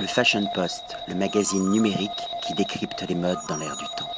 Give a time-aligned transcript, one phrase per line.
[0.00, 2.10] Le Fashion Post, le magazine numérique
[2.46, 4.08] qui décrypte les modes dans l'air du temps.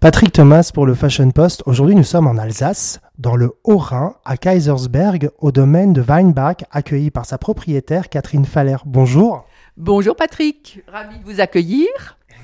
[0.00, 1.62] Patrick Thomas pour le Fashion Post.
[1.66, 7.12] Aujourd'hui, nous sommes en Alsace, dans le Haut-Rhin, à Kaisersberg, au domaine de Weinbach, accueilli
[7.12, 8.78] par sa propriétaire Catherine Faller.
[8.84, 9.44] Bonjour.
[9.76, 11.86] Bonjour Patrick, ravi de vous accueillir.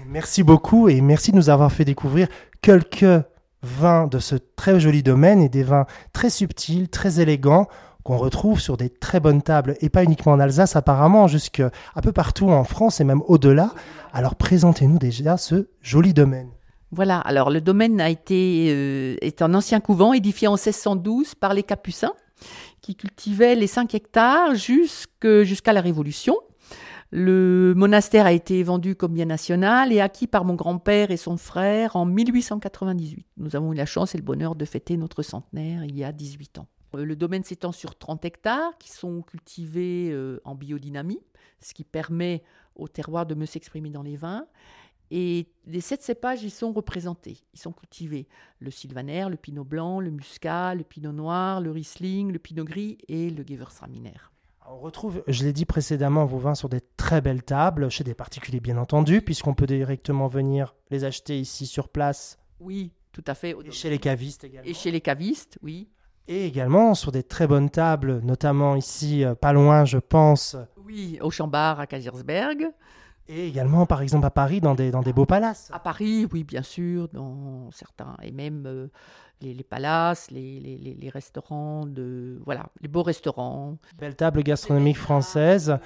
[0.06, 2.28] Merci beaucoup et merci de nous avoir fait découvrir
[2.62, 3.24] quelques
[3.62, 7.66] vins de ce très joli domaine et des vins très subtils, très élégants
[8.08, 12.00] qu'on retrouve sur des très bonnes tables et pas uniquement en Alsace apparemment, jusque un
[12.00, 13.74] peu partout en France et même au-delà.
[14.14, 16.48] Alors présentez-nous déjà ce joli domaine.
[16.90, 21.52] Voilà, alors le domaine a été euh, est un ancien couvent édifié en 1612 par
[21.52, 22.14] les Capucins
[22.80, 26.38] qui cultivaient les 5 hectares jusqu'à la Révolution.
[27.10, 31.36] Le monastère a été vendu comme bien national et acquis par mon grand-père et son
[31.36, 33.26] frère en 1898.
[33.36, 36.12] Nous avons eu la chance et le bonheur de fêter notre centenaire il y a
[36.12, 36.68] 18 ans.
[36.94, 41.20] Euh, le domaine s'étend sur 30 hectares qui sont cultivés euh, en biodynamie,
[41.60, 42.42] ce qui permet
[42.74, 44.46] au terroir de mieux s'exprimer dans les vins.
[45.10, 47.38] Et les sept cépages y sont représentés.
[47.54, 48.28] Ils sont cultivés
[48.60, 52.98] le sylvaner, le pinot blanc, le muscat, le pinot noir, le riesling, le pinot gris
[53.08, 54.14] et le gewürztraminer.
[54.70, 58.12] On retrouve, je l'ai dit précédemment, vos vins sur des très belles tables, chez des
[58.12, 62.38] particuliers bien entendu, puisqu'on peut directement venir les acheter ici sur place.
[62.60, 63.56] Oui, tout à fait.
[63.64, 64.68] Et chez les cavistes également.
[64.68, 65.88] Et chez les cavistes, oui.
[66.30, 70.56] Et également sur des très bonnes tables, notamment ici, euh, pas loin, je pense.
[70.86, 72.68] Oui, au Chambard, à Kaisersberg.
[73.28, 75.70] Et également, par exemple, à Paris, dans des, dans des beaux palaces.
[75.72, 78.14] À Paris, oui, bien sûr, dans certains.
[78.22, 78.88] Et même euh,
[79.40, 83.78] les, les, palaces, les, les, les, restaurants, de, voilà, les beaux restaurants.
[83.98, 85.78] Belle table gastronomique française.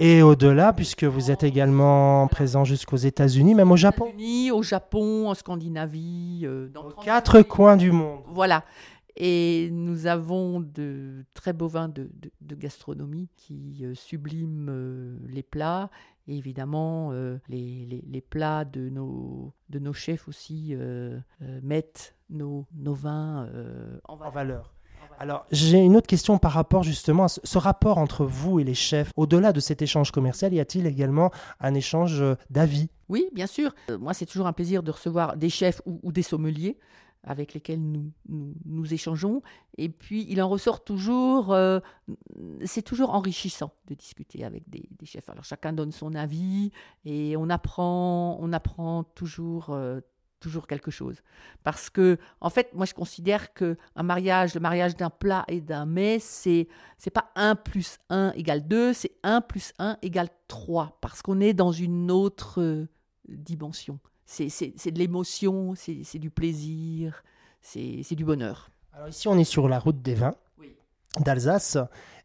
[0.00, 4.06] Et au-delà, puisque vous êtes également présent jusqu'aux États-Unis, même au Japon.
[4.06, 8.20] États-Unis, au Japon, en Scandinavie, euh, dans quatre coins du monde.
[8.28, 8.62] Voilà.
[9.20, 12.08] Et nous avons de très beaux vins de,
[12.40, 15.90] de, gastronomie qui euh, subliment euh, les plats.
[16.28, 20.76] Et évidemment, euh, les, les, les, plats de nos, de nos chefs aussi
[21.62, 23.48] mettent nos, nos vins
[24.04, 24.28] en valeur.
[24.28, 24.74] En valeur.
[25.20, 28.74] Alors, j'ai une autre question par rapport justement à ce, rapport entre vous et les
[28.74, 29.10] chefs.
[29.16, 32.88] Au-delà de cet échange commercial, y a-t-il également un échange d'avis?
[33.08, 33.74] Oui, bien sûr.
[33.98, 36.78] moi, c'est toujours un plaisir de recevoir des chefs ou, ou des sommeliers
[37.24, 38.12] avec lesquels nous,
[38.64, 39.42] nous, échangeons.
[39.76, 41.80] Et puis, il en ressort toujours, euh,
[42.64, 45.28] c'est toujours enrichissant de discuter avec des, chefs.
[45.28, 46.70] Alors, chacun donne son avis
[47.04, 50.00] et on apprend, on apprend toujours, euh,
[50.40, 51.16] toujours quelque chose.
[51.64, 55.60] Parce que, en fait, moi, je considère que un mariage, le mariage d'un plat et
[55.60, 60.28] d'un mets, c'est, c'est pas 1 plus 1 égale 2, c'est 1 plus 1 égale
[60.46, 60.98] 3.
[61.00, 62.88] Parce qu'on est dans une autre euh,
[63.28, 63.98] dimension
[64.28, 67.22] c'est de l'émotion, c'est du plaisir,
[67.60, 68.70] c'est du bonheur.
[68.92, 70.34] Alors ici, on est sur la route des vins
[71.20, 71.78] d'Alsace.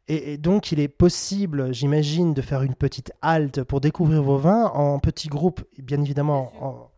[0.09, 4.66] Et, donc, il est possible, j'imagine, de faire une petite halte pour découvrir vos vins
[4.66, 6.52] en petits groupes, bien évidemment.
[6.59, 6.91] En...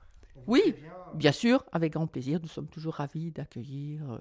[0.47, 0.73] Oui,
[1.13, 2.39] bien sûr, avec grand plaisir.
[2.41, 4.19] Nous sommes toujours ravis d'accueillir euh,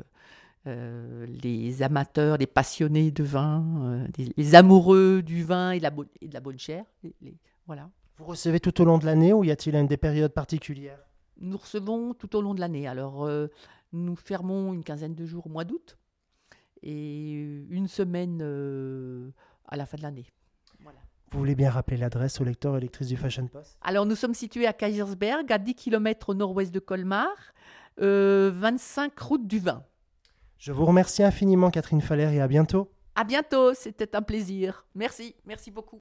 [0.66, 4.06] euh, les amateurs, les passionnés de vin, euh,
[4.36, 6.84] les, amoureux du vin et de la, et de la bonne chair.
[7.66, 7.88] voilà.
[8.16, 11.00] Vous recevez tout au long de l'année ou y a-t-il une des périodes particulières?
[11.38, 12.86] Nous recevons tout au long de l'année.
[12.86, 13.48] Alors, euh,
[13.92, 15.98] nous fermons une quinzaine de jours au mois d'août
[16.82, 19.30] et une semaine euh,
[19.66, 20.26] à la fin de l'année.
[21.34, 23.76] Vous voulez bien rappeler l'adresse au lecteur et lectrice du Fashion Post?
[23.82, 27.34] Alors, nous sommes situés à Kaisersberg, à 10 km au nord-ouest de Colmar,
[27.98, 29.82] 25 euh, route du vin.
[30.58, 32.88] Je vous remercie infiniment, Catherine Faller, et à bientôt.
[33.16, 34.86] À bientôt, c'était un plaisir.
[34.94, 36.00] Merci, merci beaucoup.